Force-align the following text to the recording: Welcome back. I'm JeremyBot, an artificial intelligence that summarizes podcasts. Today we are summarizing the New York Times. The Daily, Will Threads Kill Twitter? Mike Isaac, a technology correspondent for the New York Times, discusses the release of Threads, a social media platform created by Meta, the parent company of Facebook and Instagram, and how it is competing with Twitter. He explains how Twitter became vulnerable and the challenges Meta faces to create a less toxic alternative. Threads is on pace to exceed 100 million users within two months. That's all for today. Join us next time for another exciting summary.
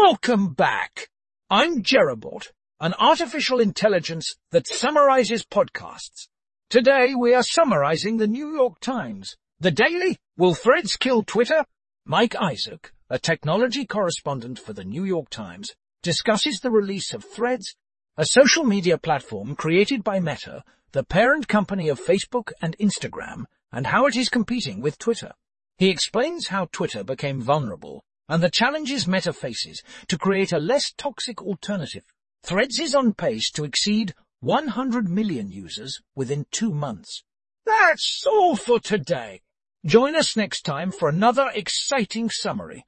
Welcome 0.00 0.54
back. 0.54 1.10
I'm 1.50 1.82
JeremyBot, 1.82 2.48
an 2.80 2.94
artificial 2.98 3.60
intelligence 3.60 4.34
that 4.50 4.66
summarizes 4.66 5.44
podcasts. 5.44 6.28
Today 6.70 7.14
we 7.14 7.34
are 7.34 7.42
summarizing 7.42 8.16
the 8.16 8.26
New 8.26 8.54
York 8.54 8.80
Times. 8.80 9.36
The 9.60 9.70
Daily, 9.70 10.16
Will 10.36 10.54
Threads 10.54 10.96
Kill 10.96 11.22
Twitter? 11.22 11.64
Mike 12.06 12.34
Isaac, 12.34 12.92
a 13.10 13.18
technology 13.18 13.84
correspondent 13.84 14.58
for 14.58 14.72
the 14.72 14.82
New 14.82 15.04
York 15.04 15.28
Times, 15.28 15.70
discusses 16.02 16.58
the 16.60 16.70
release 16.70 17.12
of 17.12 17.22
Threads, 17.22 17.76
a 18.16 18.24
social 18.24 18.64
media 18.64 18.96
platform 18.96 19.54
created 19.54 20.02
by 20.02 20.20
Meta, 20.20 20.64
the 20.92 21.04
parent 21.04 21.46
company 21.48 21.88
of 21.90 22.00
Facebook 22.00 22.50
and 22.62 22.76
Instagram, 22.78 23.44
and 23.70 23.86
how 23.86 24.06
it 24.06 24.16
is 24.16 24.30
competing 24.30 24.80
with 24.80 24.98
Twitter. 24.98 25.32
He 25.76 25.90
explains 25.90 26.48
how 26.48 26.68
Twitter 26.72 27.04
became 27.04 27.42
vulnerable 27.42 28.04
and 28.28 28.42
the 28.42 28.50
challenges 28.50 29.06
Meta 29.06 29.32
faces 29.32 29.82
to 30.08 30.18
create 30.18 30.52
a 30.52 30.58
less 30.58 30.92
toxic 30.92 31.42
alternative. 31.42 32.04
Threads 32.42 32.78
is 32.78 32.94
on 32.94 33.14
pace 33.14 33.50
to 33.52 33.64
exceed 33.64 34.14
100 34.40 35.08
million 35.08 35.50
users 35.50 36.00
within 36.14 36.46
two 36.50 36.72
months. 36.72 37.22
That's 37.64 38.24
all 38.26 38.56
for 38.56 38.80
today. 38.80 39.42
Join 39.84 40.16
us 40.16 40.36
next 40.36 40.62
time 40.62 40.90
for 40.92 41.08
another 41.08 41.50
exciting 41.54 42.30
summary. 42.30 42.86